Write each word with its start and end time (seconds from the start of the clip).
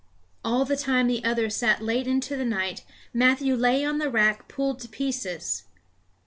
All 0.43 0.65
the 0.65 0.75
time 0.75 1.05
the 1.05 1.23
others 1.23 1.55
sat 1.55 1.83
late 1.83 2.07
into 2.07 2.35
the 2.35 2.43
night 2.43 2.83
Matthew 3.13 3.55
lay 3.55 3.85
on 3.85 3.99
the 3.99 4.09
rack 4.09 4.47
pulled 4.47 4.79
to 4.79 4.87
pieces. 4.87 5.65